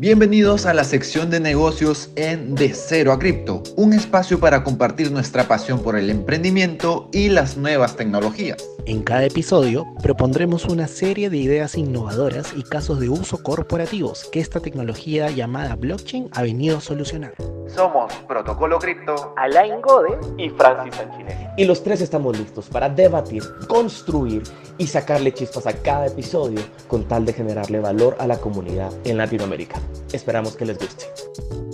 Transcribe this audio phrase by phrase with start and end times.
[0.00, 5.10] Bienvenidos a la sección de negocios en De Cero a Cripto, un espacio para compartir
[5.10, 8.64] nuestra pasión por el emprendimiento y las nuevas tecnologías.
[8.88, 14.40] En cada episodio propondremos una serie de ideas innovadoras y casos de uso corporativos que
[14.40, 17.34] esta tecnología llamada blockchain ha venido a solucionar.
[17.66, 21.48] Somos Protocolo Cripto, Alain Gode y Francis Sanchinelli.
[21.58, 24.42] Y los tres estamos listos para debatir, construir
[24.78, 29.18] y sacarle chispas a cada episodio con tal de generarle valor a la comunidad en
[29.18, 29.78] Latinoamérica.
[30.14, 31.67] Esperamos que les guste.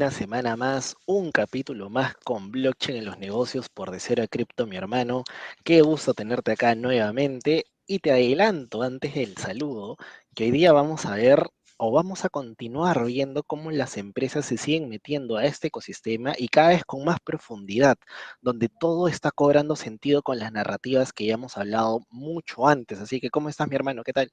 [0.00, 4.28] Una semana más, un capítulo más con blockchain en los negocios por De Cero a
[4.28, 5.24] Cripto, mi hermano.
[5.62, 7.66] Qué gusto tenerte acá nuevamente.
[7.86, 9.98] Y te adelanto antes del saludo
[10.34, 14.56] que hoy día vamos a ver o vamos a continuar viendo cómo las empresas se
[14.56, 17.98] siguen metiendo a este ecosistema y cada vez con más profundidad,
[18.40, 23.00] donde todo está cobrando sentido con las narrativas que ya hemos hablado mucho antes.
[23.00, 24.02] Así que, ¿cómo estás, mi hermano?
[24.02, 24.32] ¿Qué tal?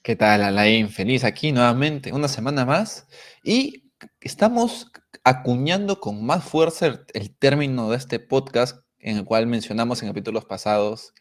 [0.00, 0.90] ¿Qué tal, Alain?
[0.90, 3.08] Feliz aquí nuevamente, una semana más.
[3.42, 4.90] Y estamos
[5.24, 10.44] acuñando con más fuerza el, término de este podcast en el cual mencionamos en capítulos
[10.44, 11.12] pasados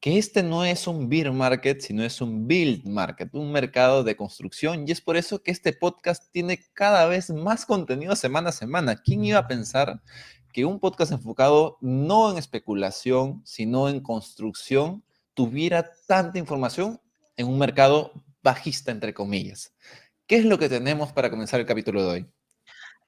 [0.00, 4.16] que este no es un beer market, sino es un build market, un mercado de
[4.16, 4.84] construcción.
[4.86, 9.02] Y es por eso que este podcast tiene cada vez más contenido semana a semana.
[9.02, 10.00] ¿Quién iba a pensar
[10.52, 15.02] que un podcast enfocado no en especulación, sino en construcción,
[15.34, 17.00] tuviera tanta información
[17.36, 19.72] en un mercado bajista, entre comillas?
[20.28, 22.26] ¿Qué es lo que tenemos para comenzar el capítulo de hoy?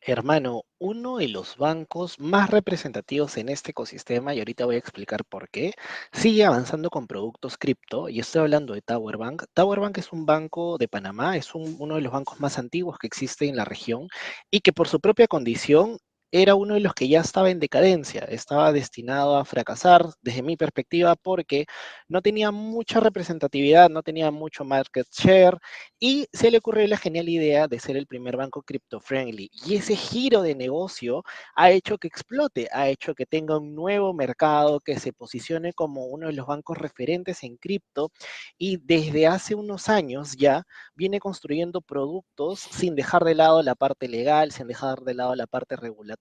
[0.01, 5.27] Hermano, uno de los bancos más representativos en este ecosistema, y ahorita voy a explicar
[5.27, 5.75] por qué,
[6.15, 9.45] sigue avanzando con productos cripto, y estoy hablando de Tower Bank.
[9.53, 13.07] Tower Bank es un banco de Panamá, es uno de los bancos más antiguos que
[13.07, 14.09] existe en la región,
[14.51, 15.99] y que por su propia condición
[16.33, 20.57] era uno de los que ya estaba en decadencia, estaba destinado a fracasar desde mi
[20.57, 21.67] perspectiva porque
[22.09, 25.59] no tenía mucha representatividad, no tenía mucho market share
[25.99, 29.51] y se le ocurrió la genial idea de ser el primer banco crypto friendly.
[29.67, 31.25] Y ese giro de negocio
[31.57, 36.07] ha hecho que explote, ha hecho que tenga un nuevo mercado, que se posicione como
[36.07, 38.11] uno de los bancos referentes en cripto
[38.57, 40.65] y desde hace unos años ya
[40.95, 45.47] viene construyendo productos sin dejar de lado la parte legal, sin dejar de lado la
[45.47, 46.20] parte regulatoria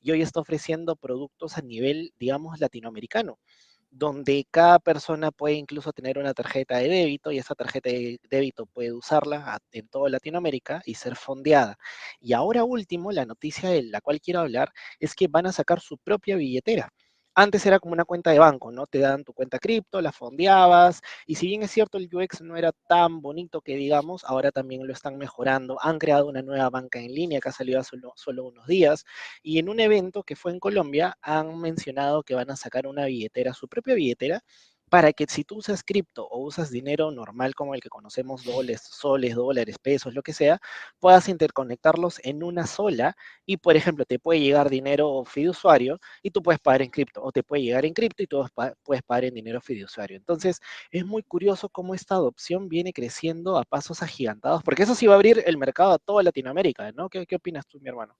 [0.00, 3.38] y hoy está ofreciendo productos a nivel, digamos, latinoamericano
[3.90, 8.66] donde cada persona puede incluso tener una tarjeta de débito y esa tarjeta de débito
[8.66, 11.78] puede usarla en toda Latinoamérica y ser fondeada.
[12.20, 15.80] Y ahora último, la noticia de la cual quiero hablar es que van a sacar
[15.80, 16.92] su propia billetera.
[17.40, 18.88] Antes era como una cuenta de banco, ¿no?
[18.88, 22.56] Te dan tu cuenta cripto, la fondeabas, y si bien es cierto el UX no
[22.56, 25.78] era tan bonito que digamos, ahora también lo están mejorando.
[25.80, 29.04] Han creado una nueva banca en línea que ha salido hace solo, solo unos días,
[29.40, 33.04] y en un evento que fue en Colombia han mencionado que van a sacar una
[33.06, 34.42] billetera, su propia billetera,
[34.88, 38.82] para que si tú usas cripto o usas dinero normal como el que conocemos, dólares,
[38.90, 40.58] soles, dólares, pesos, lo que sea,
[40.98, 43.16] puedas interconectarlos en una sola
[43.46, 47.32] y, por ejemplo, te puede llegar dinero fiduciario y tú puedes pagar en cripto, o
[47.32, 48.46] te puede llegar en cripto y tú
[48.82, 50.16] puedes pagar en dinero fiduciario.
[50.16, 50.60] Entonces,
[50.90, 55.14] es muy curioso cómo esta adopción viene creciendo a pasos agigantados, porque eso sí va
[55.14, 57.08] a abrir el mercado a toda Latinoamérica, ¿no?
[57.08, 58.16] ¿Qué, qué opinas tú, mi hermano?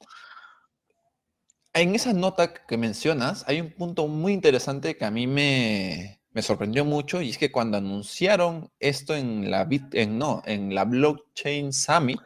[1.74, 6.42] En esa nota que mencionas, hay un punto muy interesante que a mí me, me
[6.42, 11.72] sorprendió mucho y es que cuando anunciaron esto en la, en, no, en la Blockchain
[11.72, 12.20] Summit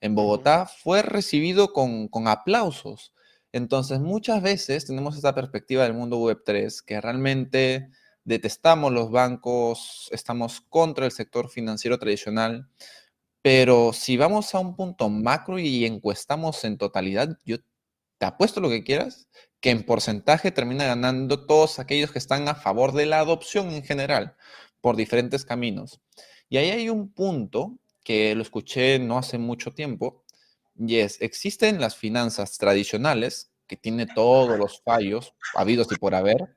[0.00, 3.12] en Bogotá, fue recibido con, con aplausos.
[3.52, 7.88] Entonces, muchas veces tenemos esta perspectiva del mundo Web3 que realmente
[8.24, 12.68] detestamos los bancos, estamos contra el sector financiero tradicional,
[13.40, 17.58] pero si vamos a un punto macro y encuestamos en totalidad, yo
[18.18, 19.28] te apuesto lo que quieras,
[19.66, 23.82] que en porcentaje termina ganando todos aquellos que están a favor de la adopción en
[23.82, 24.36] general,
[24.80, 26.00] por diferentes caminos.
[26.48, 30.22] Y ahí hay un punto que lo escuché no hace mucho tiempo,
[30.76, 36.56] y es, existen las finanzas tradicionales, que tiene todos los fallos habidos y por haber.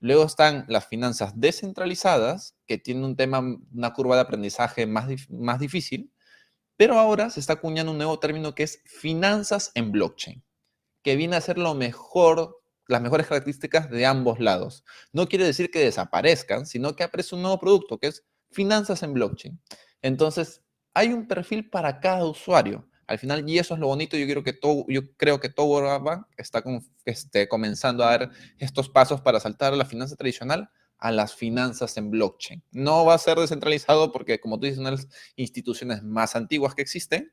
[0.00, 3.38] Luego están las finanzas descentralizadas, que tienen un tema,
[3.72, 6.12] una curva de aprendizaje más, más difícil,
[6.76, 10.42] pero ahora se está acuñando un nuevo término que es finanzas en blockchain
[11.02, 14.84] que viene a ser lo mejor, las mejores características de ambos lados.
[15.12, 19.14] No quiere decir que desaparezcan, sino que aparece un nuevo producto que es finanzas en
[19.14, 19.60] blockchain.
[20.02, 20.62] Entonces,
[20.94, 22.88] hay un perfil para cada usuario.
[23.06, 26.00] Al final, y eso es lo bonito, yo, quiero que todo, yo creo que todo
[26.00, 30.70] Bank está con, este, comenzando a dar estos pasos para saltar a la finanza tradicional
[31.00, 32.62] a las finanzas en blockchain.
[32.70, 36.82] No va a ser descentralizado porque, como tú dices, son las instituciones más antiguas que
[36.82, 37.32] existen,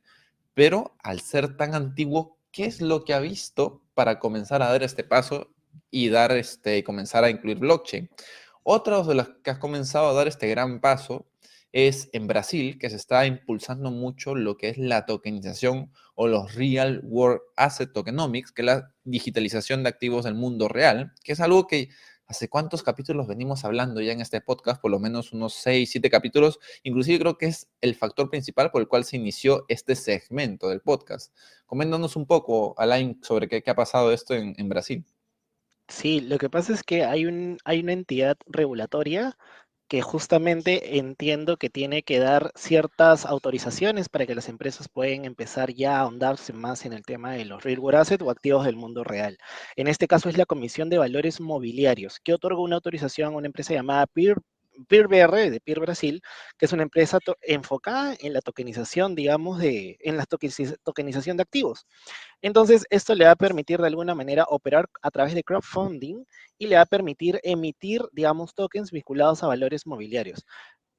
[0.54, 4.82] pero al ser tan antiguo, ¿qué es lo que ha visto para comenzar a dar
[4.82, 5.54] este paso
[5.92, 8.10] y dar este, comenzar a incluir blockchain?
[8.64, 11.28] Otra de las que has comenzado a dar este gran paso
[11.72, 16.56] es en Brasil, que se está impulsando mucho lo que es la tokenización o los
[16.56, 21.40] Real World Asset Tokenomics, que es la digitalización de activos del mundo real, que es
[21.40, 21.90] algo que
[22.28, 26.10] hace cuántos capítulos venimos hablando ya en este podcast, por lo menos unos 6, 7
[26.10, 30.70] capítulos, inclusive creo que es el factor principal por el cual se inició este segmento
[30.70, 31.34] del podcast.
[31.66, 35.06] Coméntanos un poco, Alain, sobre qué, ha pasado esto en, en Brasil.
[35.88, 39.38] Sí, lo que pasa es que hay, un, hay una entidad regulatoria
[39.88, 45.74] que justamente entiendo que tiene que dar ciertas autorizaciones para que las empresas puedan empezar
[45.74, 48.76] ya a ahondarse más en el tema de los real world assets o activos del
[48.76, 49.38] mundo real.
[49.76, 53.48] En este caso es la Comisión de Valores Mobiliarios, que otorga una autorización a una
[53.48, 54.38] empresa llamada Peer
[54.88, 56.22] PeerBR de Peer Brasil,
[56.58, 61.86] que es una empresa enfocada en la tokenización, digamos, de, en la tokenización de activos.
[62.42, 66.24] Entonces, esto le va a permitir de alguna manera operar a través de crowdfunding
[66.58, 70.46] y le va a permitir emitir, digamos, tokens vinculados a valores mobiliarios.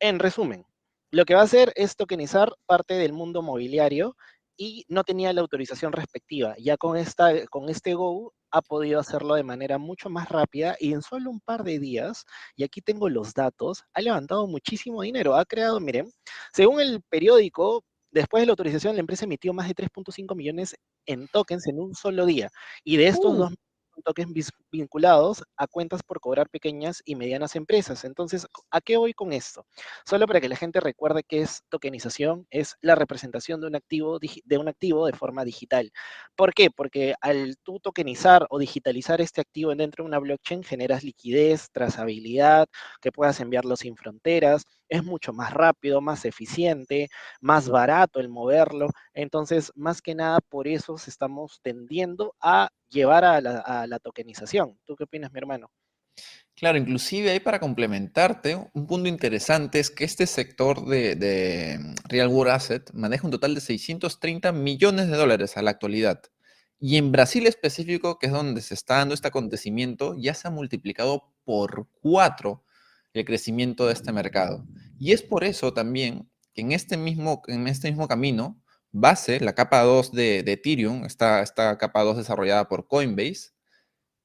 [0.01, 0.65] En resumen,
[1.11, 4.17] lo que va a hacer es tokenizar parte del mundo mobiliario
[4.59, 6.55] y no tenía la autorización respectiva.
[6.59, 10.93] Ya con, esta, con este Go ha podido hacerlo de manera mucho más rápida y
[10.93, 12.25] en solo un par de días,
[12.57, 15.37] y aquí tengo los datos, ha levantado muchísimo dinero.
[15.37, 16.11] Ha creado, miren,
[16.53, 20.75] según el periódico, después de la autorización, la empresa emitió más de 3.5 millones
[21.07, 22.51] en tokens en un solo día.
[22.83, 23.37] Y de estos uh.
[23.37, 23.55] dos
[24.03, 28.05] tokens vinculados a cuentas por cobrar pequeñas y medianas empresas.
[28.05, 29.67] Entonces, ¿a qué voy con esto?
[30.05, 34.19] Solo para que la gente recuerde que es tokenización, es la representación de un activo
[34.19, 35.93] de, un activo de forma digital.
[36.37, 36.71] ¿Por qué?
[36.71, 42.67] Porque al tú tokenizar o digitalizar este activo dentro de una blockchain generas liquidez, trazabilidad,
[43.01, 47.09] que puedas enviarlo sin fronteras, es mucho más rápido, más eficiente,
[47.41, 48.89] más barato el moverlo.
[49.15, 54.79] Entonces, más que nada, por eso estamos tendiendo a llevar a la, tokenización.
[54.85, 55.71] ¿Tú qué opinas, mi hermano?
[56.55, 62.53] Claro, inclusive ahí para complementarte, un punto interesante es que este sector de, Real World
[62.53, 66.21] Asset maneja un total de 630 millones de dólares a la actualidad.
[66.81, 70.51] Y en Brasil específico, que es donde se está dando este acontecimiento, ya se ha
[70.51, 72.65] multiplicado por cuatro
[73.13, 74.65] el crecimiento de este mercado.
[74.99, 78.61] Y es por eso también que en este mismo, en este mismo camino,
[78.93, 83.51] base, la capa 2 de, Ethereum, esta, esta capa 2 desarrollada por Coinbase,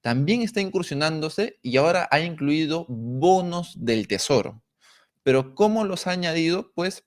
[0.01, 4.62] también está incursionándose y ahora ha incluido bonos del tesoro.
[5.24, 6.74] Pero ¿cómo los ha añadido?
[6.75, 7.06] Pues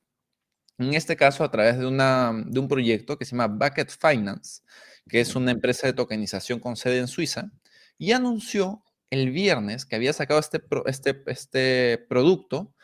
[0.79, 4.63] en este caso a través de, una, de un proyecto que se llama Bucket Finance,
[5.09, 7.51] que es una empresa de tokenización con sede en Suiza,
[7.99, 12.75] y anunció el viernes que había sacado este, este, este producto,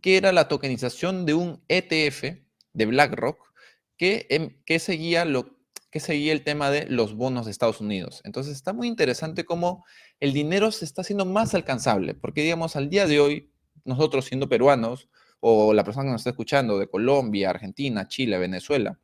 [0.00, 2.38] que era la tokenización de un ETF
[2.72, 3.51] de BlackRock
[3.96, 5.58] que, em, seguía lo,
[5.90, 8.20] que seguía el tema de los bonos de Estados Unidos.
[8.24, 9.84] Entonces está muy interesante cómo
[10.20, 13.52] el dinero se está haciendo más alcanzable, porque digamos, al día de hoy,
[13.84, 15.08] nosotros siendo peruanos,
[15.40, 18.98] o la persona que nos está escuchando de Colombia, Argentina, Chile, Venezuela,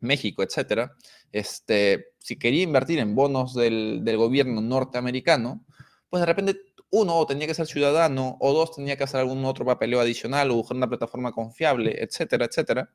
[0.00, 0.92] México, etcétera,
[1.30, 5.64] este, si quería invertir en bonos del, del gobierno norteamericano,
[6.08, 6.56] pues de repente
[6.90, 10.54] uno tenía que ser ciudadano o dos tenía que hacer algún otro papeleo adicional o
[10.54, 12.90] buscar una plataforma confiable, etcétera, etcétera.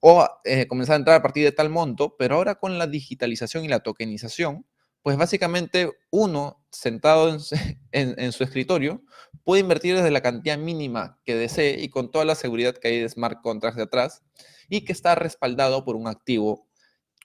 [0.00, 3.64] O eh, comenzar a entrar a partir de tal monto, pero ahora con la digitalización
[3.64, 4.66] y la tokenización,
[5.02, 7.40] pues básicamente uno sentado en,
[7.92, 9.02] en, su escritorio
[9.44, 13.00] puede invertir desde la cantidad mínima que desee y con toda la seguridad que hay
[13.00, 14.22] de smart contracts de atrás
[14.68, 16.65] y que está respaldado por un activo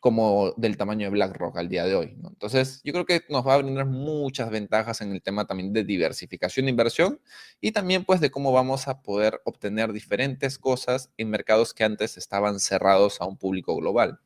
[0.01, 2.17] como del tamaño de BlackRock al día de hoy.
[2.23, 5.83] Entonces, yo creo que nos va a brindar muchas ventajas en el tema también de
[5.83, 7.21] diversificación de inversión
[7.61, 12.17] y también pues de cómo vamos a poder obtener diferentes cosas en mercados que antes
[12.17, 14.19] estaban cerrados a un público global.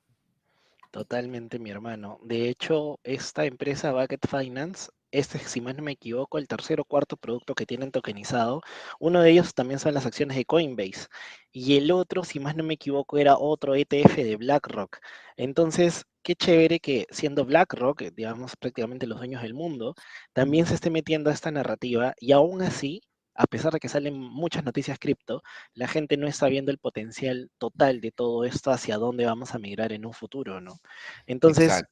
[0.91, 2.19] Totalmente, mi hermano.
[2.23, 6.85] De hecho, esta empresa Bucket Finance este, si más no me equivoco, el tercer o
[6.85, 8.61] cuarto producto que tienen tokenizado.
[8.99, 11.07] Uno de ellos también son las acciones de Coinbase.
[11.51, 14.97] Y el otro, si más no me equivoco, era otro ETF de BlackRock.
[15.37, 19.95] Entonces, qué chévere que siendo BlackRock, digamos prácticamente los dueños del mundo,
[20.33, 23.01] también se esté metiendo a esta narrativa y aún así,
[23.35, 25.43] a pesar de que salen muchas noticias cripto,
[25.73, 29.59] la gente no está viendo el potencial total de todo esto hacia dónde vamos a
[29.59, 30.79] migrar en un futuro, ¿no?
[31.25, 31.83] Entonces,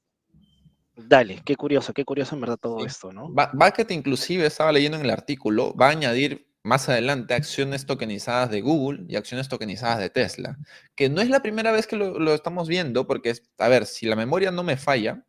[0.96, 3.30] Dale, qué curioso, qué curioso en verdad todo esto, ¿no?
[3.30, 8.62] Bucket inclusive estaba leyendo en el artículo, va a añadir más adelante acciones tokenizadas de
[8.62, 10.58] Google y acciones tokenizadas de Tesla,
[10.96, 14.16] que no es la primera vez que lo, estamos viendo, porque, a ver, si la
[14.16, 15.26] memoria no me falla,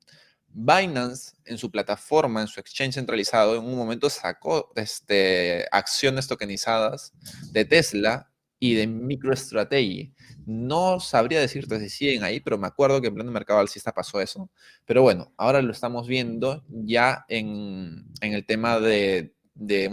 [0.49, 7.13] Binance en su plataforma, en su exchange centralizado, en un momento sacó este, acciones tokenizadas
[7.51, 8.31] de Tesla
[8.65, 10.15] y de MicroStrategy.
[10.47, 14.23] No sabría decirte si siguen ahí, pero me acuerdo que en pleno mercado alcista pasó
[14.23, 14.51] eso.
[14.87, 19.35] Pero bueno, ahora lo estamos viendo ya en, el tema de,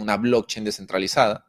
[0.00, 1.44] una blockchain descentralizada.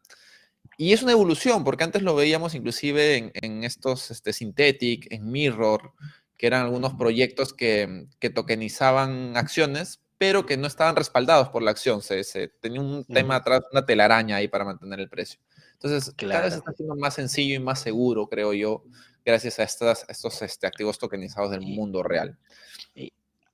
[0.78, 5.94] y es una evolución, porque antes lo veíamos inclusive en, estos este, Synthetic, en Mirror,
[6.38, 11.72] que eran algunos proyectos que, que, tokenizaban acciones, pero que no estaban respaldados por la
[11.72, 12.02] acción.
[12.02, 15.40] Se, se tenía un tema atrás, una telaraña ahí para mantener el precio.
[15.84, 18.84] Entonces, cada vez está siendo más sencillo y más seguro, creo yo,
[19.26, 22.38] gracias a, estas, estos este, activos tokenizados del mundo real.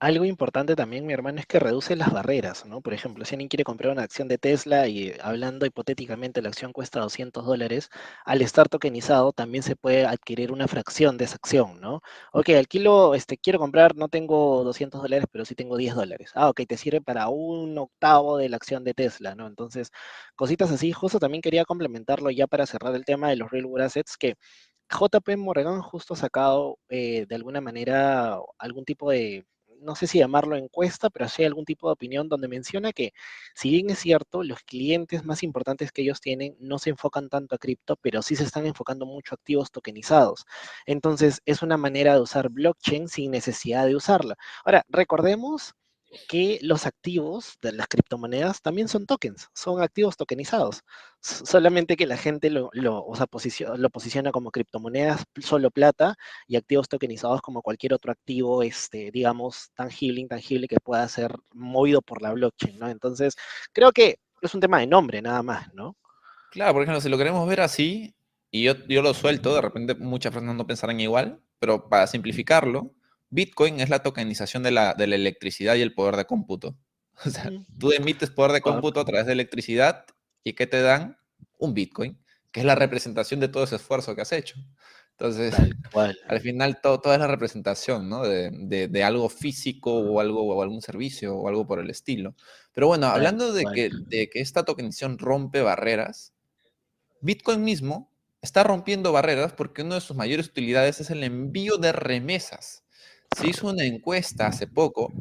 [0.01, 2.79] Algo importante también, mi hermano, es que reduce las barreras, ¿no?
[2.79, 6.71] Por ejemplo, si alguien quiere comprar una acción de Tesla y hablando hipotéticamente la acción
[6.71, 7.89] cuesta 200 dólares,
[8.23, 12.01] al estar tokenizado también se puede adquirir una fracción de esa acción, ¿no?
[12.31, 16.31] Ok, alquilo, este, quiero comprar, no tengo 200 dólares, pero sí tengo 10 dólares.
[16.33, 19.47] Ah, ok, te sirve para un octavo de la acción de Tesla, ¿no?
[19.47, 19.91] Entonces,
[20.35, 20.93] cositas así.
[20.93, 24.35] Justo también quería complementarlo ya para cerrar el tema de los real world assets, que
[24.89, 29.45] JP Morgan justo ha sacado eh, de alguna manera algún tipo de
[29.81, 33.13] no sé si llamarlo encuesta, pero sí algún tipo de opinión donde menciona que,
[33.55, 37.55] si bien es cierto, los clientes más importantes que ellos tienen no se enfocan tanto
[37.55, 40.45] a cripto, pero sí se están enfocando mucho a activos tokenizados.
[40.85, 44.35] Entonces, es una manera de usar blockchain sin necesidad de usarla.
[44.65, 45.73] Ahora, recordemos
[46.27, 50.81] que los activos de las criptomonedas también son tokens, son activos tokenizados.
[51.21, 53.05] Solamente que la gente lo, lo,
[53.77, 56.15] lo posiciona como criptomonedas solo plata
[56.47, 62.01] y activos tokenizados como cualquier otro activo, este, digamos, tangible, intangible que pueda ser movido
[62.01, 62.89] por la blockchain, ¿no?
[62.89, 63.35] Entonces,
[63.73, 65.95] creo que es un tema de nombre nada más, ¿no?
[66.51, 68.15] Claro, por ejemplo, si lo queremos ver así,
[68.49, 72.93] y yo, yo lo suelto, de repente muchas personas no pensarán igual, pero para simplificarlo,
[73.29, 76.77] Bitcoin es la tokenización de la, de la electricidad y el poder de cómputo.
[77.25, 80.05] O sea, tú emites poder de cómputo a través de electricidad
[80.41, 81.17] y ¿qué te dan?
[81.57, 82.17] Un Bitcoin,
[82.49, 84.55] que es la representación de todo ese esfuerzo que has hecho.
[85.19, 85.53] Entonces,
[86.29, 88.23] al final todo, toda es la representación ¿no?
[88.23, 92.35] de, de, algo físico o algo o algún servicio o algo por el estilo.
[92.71, 96.33] Pero bueno, hablando de que, de que esta tokenización rompe barreras,
[97.19, 101.91] Bitcoin mismo está rompiendo barreras porque una de sus mayores utilidades es el envío de
[101.91, 102.85] remesas.
[103.37, 105.13] Se hizo una encuesta hace poco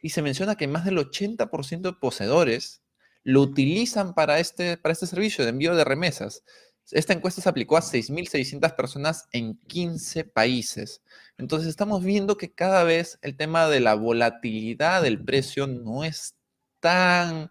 [0.00, 2.82] y se menciona que más del 80% de poseedores
[3.22, 6.44] lo utilizan para este, para este servicio de envío de remesas.
[6.90, 11.02] Esta encuesta se aplicó a 6.600 personas en 15 países.
[11.38, 16.36] Entonces estamos viendo que cada vez el tema de la volatilidad del precio no es
[16.80, 17.50] tan,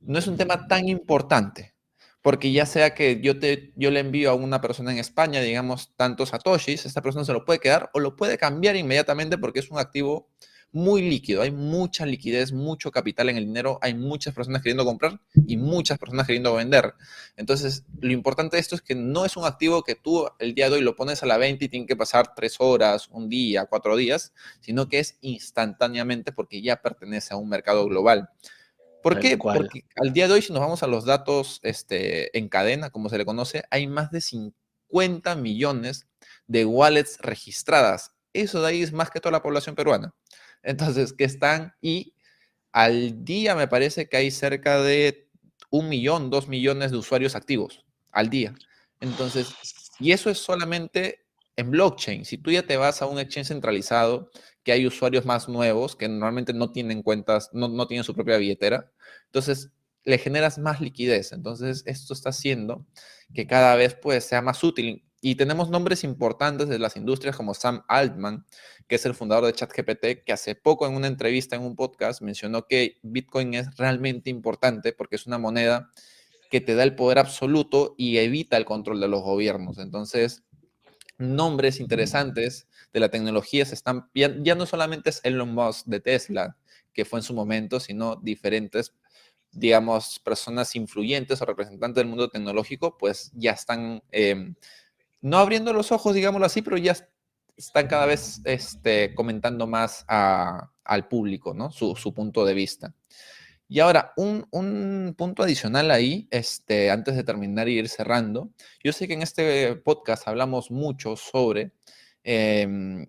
[0.00, 1.69] no es un tema tan importante
[2.22, 5.92] porque ya sea que yo, te, yo le envío a una persona en España, digamos,
[5.96, 9.70] tantos satoshis, esta persona se lo puede quedar o lo puede cambiar inmediatamente porque es
[9.70, 10.28] un activo
[10.72, 15.20] muy líquido, hay mucha liquidez, mucho capital en el dinero, hay muchas personas queriendo comprar
[15.46, 16.94] y muchas personas queriendo vender.
[17.36, 20.68] Entonces, lo importante de esto es que no es un activo que tú el día
[20.68, 23.66] de hoy lo pones a la venta y tiene que pasar tres horas, un día,
[23.66, 28.30] cuatro días, sino que es instantáneamente porque ya pertenece a un mercado global.
[29.02, 29.38] ¿Por qué?
[29.38, 33.08] Porque al día de hoy, si nos vamos a los datos este, en cadena, como
[33.08, 36.06] se le conoce, hay más de 50 millones
[36.46, 38.12] de wallets registradas.
[38.32, 40.14] Eso de ahí es más que toda la población peruana.
[40.62, 42.14] Entonces, que están y
[42.72, 45.28] al día me parece que hay cerca de
[45.70, 48.54] un millón, dos millones de usuarios activos al día.
[49.00, 49.48] Entonces,
[49.98, 51.26] y eso es solamente
[51.56, 52.24] en blockchain.
[52.24, 54.30] Si tú ya te vas a un exchange centralizado,
[54.62, 58.36] que hay usuarios más nuevos que normalmente no tienen cuentas, no, no tienen su propia
[58.36, 58.90] billetera.
[59.26, 59.70] Entonces,
[60.04, 61.32] le generas más liquidez.
[61.32, 62.86] Entonces, esto está haciendo
[63.34, 65.04] que cada vez pues, sea más útil.
[65.22, 68.46] Y tenemos nombres importantes de las industrias como Sam Altman,
[68.88, 72.22] que es el fundador de ChatGPT, que hace poco en una entrevista en un podcast
[72.22, 75.90] mencionó que Bitcoin es realmente importante porque es una moneda
[76.50, 79.78] que te da el poder absoluto y evita el control de los gobiernos.
[79.78, 80.42] Entonces,
[81.18, 86.00] nombres interesantes de la tecnología se están, ya, ya, no solamente es Elon Musk de
[86.00, 86.56] Tesla,
[86.92, 88.94] que fue en su momento, sino diferentes,
[89.52, 94.54] digamos, personas influyentes o representantes del mundo tecnológico, pues ya están, em,
[95.20, 96.96] no abriendo los ojos, digámoslo así, pero ya
[97.56, 101.70] están cada vez este, comentando más al público, ¿no?
[101.70, 102.94] Su, su punto de vista.
[103.72, 108.50] Y ahora, un, punto adicional ahí, este, antes de terminar y ir cerrando.
[108.82, 111.70] Yo sé que en este podcast hablamos mucho sobre
[112.24, 113.06] em,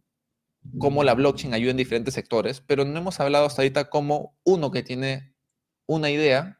[0.79, 4.71] cómo la blockchain ayuda en diferentes sectores, pero no hemos hablado hasta ahorita cómo uno
[4.71, 5.35] que tiene
[5.87, 6.59] una idea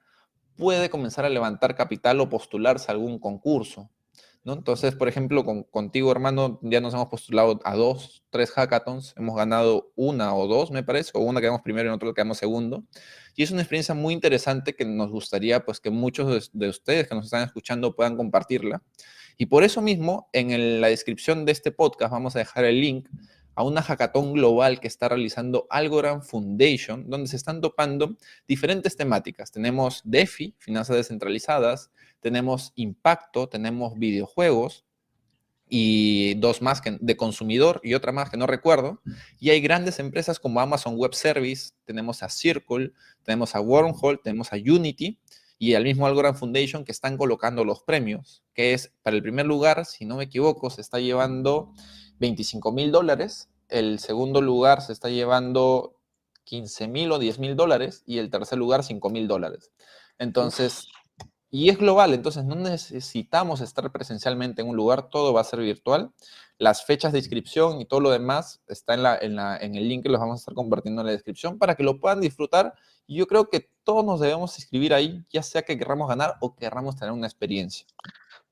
[0.57, 3.89] puede comenzar a levantar capital o postularse a algún concurso.
[4.43, 9.35] Entonces, por ejemplo, con, contigo, hermano, ya nos hemos postulado a dos, tres hackathons, hemos
[9.35, 12.83] ganado una o dos, me parece, o una quedamos primero y en otro quedamos segundo.
[13.35, 17.13] Y es una experiencia muy interesante que nos gustaría, pues, que muchos de, ustedes que
[17.13, 18.81] nos están escuchando puedan compartirla.
[19.41, 23.09] Y por eso mismo, en la descripción de este podcast vamos a dejar el link
[23.55, 28.17] a una hackathon global que está realizando Algorand Foundation, donde se están topando
[28.47, 29.51] diferentes temáticas.
[29.51, 34.85] Tenemos DeFi, finanzas descentralizadas, tenemos impacto, tenemos videojuegos,
[35.67, 39.01] y dos más que de consumidor y otra más que no recuerdo.
[39.39, 42.91] Y hay grandes empresas como Amazon Web Service, tenemos a Circle,
[43.23, 45.17] tenemos a Wormhole, tenemos a Unity
[45.61, 49.45] y al mismo Algorand Foundation que están colocando los premios, que es para el primer
[49.45, 51.71] lugar, si no me equivoco, se está llevando
[52.17, 55.99] 25 mil dólares, el segundo lugar se está llevando
[56.45, 59.69] 15 mil o 10 mil dólares y el tercer lugar 5 mil dólares.
[60.17, 60.87] Entonces,
[61.51, 65.59] y es global, entonces no necesitamos estar presencialmente en un lugar, todo va a ser
[65.59, 66.09] virtual.
[66.57, 69.87] Las fechas de inscripción y todo lo demás está en, la, en, la, en el
[69.87, 72.73] link que los vamos a estar compartiendo en la descripción para que lo puedan disfrutar.
[73.11, 76.55] Y yo creo que todos nos debemos inscribir ahí, ya sea que querramos ganar o
[76.55, 77.85] querramos tener una experiencia.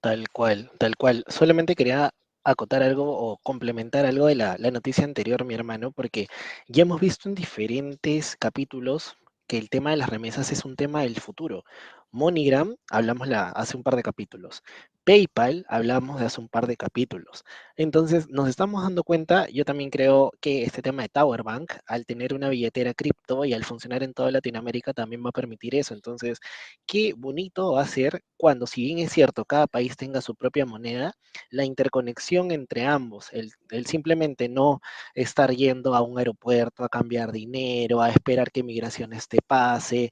[0.02, 1.24] Tal cual, tal cual.
[1.30, 2.14] Solamente quería
[2.44, 6.28] acotar algo o complementar algo de la, la noticia anterior, mi hermano, porque
[6.68, 9.16] ya hemos visto en diferentes capítulos
[9.48, 11.64] que el tema de las remesas es un tema del futuro.
[12.12, 14.62] MoneyGram, hablamos la, hace un par de capítulos.
[15.10, 17.44] PayPal, hablamos de hace un par de capítulos.
[17.76, 22.06] Entonces, nos estamos dando cuenta, yo también creo que este tema de Tower Bank, al
[22.06, 25.96] tener una billetera cripto y al funcionar en toda Latinoamérica, también va a permitir eso.
[25.96, 26.38] Entonces,
[26.86, 30.68] qué bonito va a ser cuando, si bien es cierto, cada país tenga su propia
[30.68, 31.14] moneda,
[31.50, 33.52] la interconexión entre ambos, el,
[33.88, 34.80] simplemente no
[35.16, 40.12] estar yendo a un aeropuerto a cambiar dinero, a esperar que migraciones te pase,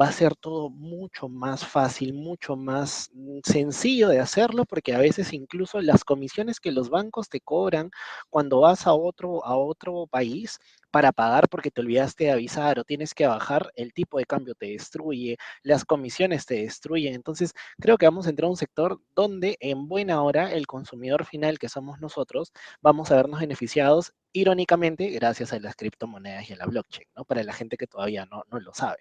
[0.00, 4.98] va a ser todo mucho más fácil, mucho más mm, sencillo de hacerlo, porque a
[4.98, 7.90] veces incluso las comisiones que los bancos te cobran
[8.30, 10.58] cuando vas a otro, a otro país
[10.90, 14.54] para pagar porque te olvidaste de avisar o tienes que bajar, el tipo de cambio
[14.54, 17.14] te destruye, las comisiones te destruyen.
[17.14, 21.24] Entonces, creo que vamos a entrar a un sector donde en buena hora el consumidor
[21.24, 26.56] final, que somos nosotros, vamos a vernos beneficiados, irónicamente, gracias a las criptomonedas y a
[26.56, 27.24] la blockchain, ¿no?
[27.24, 28.98] Para la gente que todavía no, no lo sabe.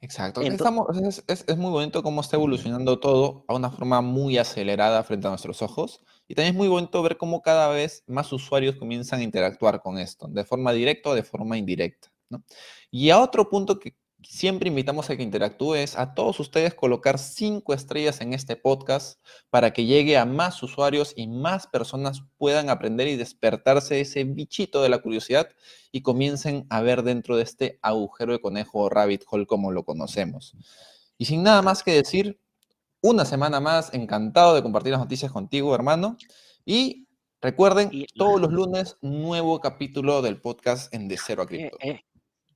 [0.00, 0.42] Exacto.
[0.42, 5.02] Estamos, es, es, es, muy bonito cómo está evolucionando todo a una forma muy acelerada
[5.02, 6.02] frente a nuestros ojos.
[6.28, 9.98] Y también es muy bonito ver cómo cada vez más usuarios comienzan a interactuar con
[9.98, 12.12] esto, de forma directa o de forma indirecta.
[12.30, 12.44] ¿no?
[12.90, 17.72] Y a otro punto que siempre invitamos a que interactúes, a todos ustedes colocar cinco
[17.72, 23.08] estrellas en este podcast para que llegue a más usuarios y más personas puedan aprender
[23.08, 25.48] y despertarse ese bichito de la curiosidad
[25.92, 29.84] y comiencen a ver dentro de este agujero de conejo o rabbit hole como lo
[29.84, 30.56] conocemos.
[31.16, 32.40] Y sin nada más que decir,
[33.00, 36.16] una semana más, encantado de compartir las noticias contigo, hermano.
[36.64, 37.06] Y
[37.40, 41.78] recuerden, todos los lunes, nuevo capítulo del podcast en De Cero a eh, Cripto.
[41.80, 42.04] Eh, eh.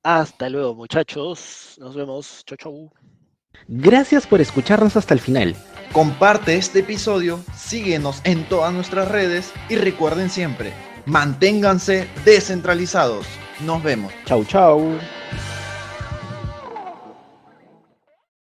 [0.03, 1.77] Hasta luego, muchachos.
[1.79, 2.45] Nos vemos.
[2.45, 2.91] Chau, chau.
[3.69, 5.55] Gracias por escucharnos hasta el final.
[5.93, 10.73] Comparte este episodio, síguenos en todas nuestras redes y recuerden siempre,
[11.07, 13.27] manténganse descentralizados.
[13.61, 14.13] Nos vemos.
[14.25, 14.99] Chau, chau.